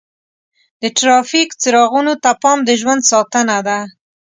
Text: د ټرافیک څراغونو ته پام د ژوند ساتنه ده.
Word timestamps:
د 0.81 0.83
ټرافیک 0.97 1.49
څراغونو 1.61 2.13
ته 2.23 2.31
پام 2.41 2.59
د 2.65 2.69
ژوند 2.81 3.01
ساتنه 3.11 3.57
ده. 3.67 3.79